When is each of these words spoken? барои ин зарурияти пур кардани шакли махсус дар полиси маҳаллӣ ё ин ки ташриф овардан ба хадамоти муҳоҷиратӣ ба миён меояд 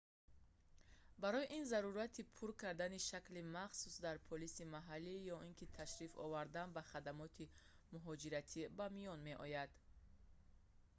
барои 1.23 1.51
ин 1.57 1.63
зарурияти 1.71 2.21
пур 2.35 2.51
кардани 2.61 2.99
шакли 3.09 3.41
махсус 3.57 3.95
дар 4.05 4.17
полиси 4.29 4.71
маҳаллӣ 4.75 5.15
ё 5.35 5.37
ин 5.47 5.53
ки 5.59 5.71
ташриф 5.77 6.13
овардан 6.25 6.67
ба 6.75 6.81
хадамоти 6.91 7.51
муҳоҷиратӣ 7.93 8.61
ба 8.77 8.85
миён 8.95 9.19
меояд 9.29 9.71